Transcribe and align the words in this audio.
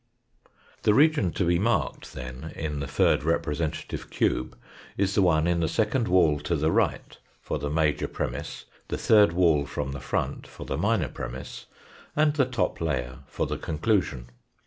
The 0.81 0.95
region 0.95 1.31
to 1.33 1.45
be 1.45 1.59
marked 1.59 2.13
then 2.13 2.41
102 2.41 2.43
THE 2.43 2.43
FOURTH 2.43 2.57
DIMENSION 2.63 2.73
in 2.73 2.79
the 2.79 2.87
third 2.87 3.23
representative 3.23 4.09
cube 4.09 4.57
is 4.97 5.13
the 5.13 5.21
one 5.21 5.45
in 5.45 5.59
the 5.59 5.67
second 5.67 6.07
wall 6.07 6.39
to 6.39 6.55
the 6.55 6.71
right 6.71 7.19
for 7.39 7.59
the 7.59 7.69
major 7.69 8.07
premiss, 8.07 8.65
the 8.87 8.97
third 8.97 9.31
wall 9.31 9.67
from 9.67 9.91
the 9.91 9.99
front 9.99 10.47
for 10.47 10.65
the 10.65 10.79
minor 10.79 11.07
premiss, 11.07 11.65
and 12.15 12.33
the 12.33 12.45
top 12.45 12.81
layer 12.81 13.19
for 13.27 13.45
the 13.45 13.59
conclusion. 13.59 14.31